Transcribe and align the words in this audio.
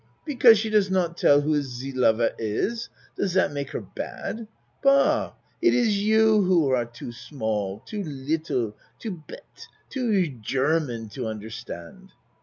Be 0.25 0.33
cause 0.35 0.57
she 0.57 0.71
does 0.71 0.89
not 0.89 1.15
tell 1.15 1.41
who 1.41 1.61
ze 1.61 1.91
lover 1.91 2.31
is 2.39 2.89
does 3.17 3.33
zat 3.33 3.51
make 3.51 3.69
her 3.69 3.81
bad? 3.81 4.47
Bah! 4.81 5.33
It 5.61 5.75
is 5.75 6.01
you 6.01 6.41
who 6.41 6.69
are 6.71 6.85
too 6.85 7.11
small 7.11 7.81
too 7.85 8.01
little 8.03 8.75
too 8.97 9.21
bete 9.27 9.67
too 9.91 10.27
German 10.41 11.09
to 11.09 11.27
understand. 11.27 12.13